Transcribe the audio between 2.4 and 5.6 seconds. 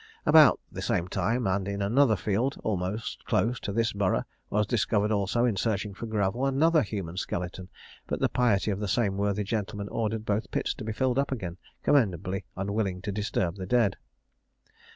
almost close to this borough, was discovered also, in